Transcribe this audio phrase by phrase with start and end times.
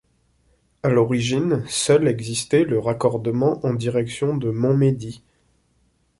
[0.81, 5.21] À l’origine, seul existait le raccordement en direction de Montmédy.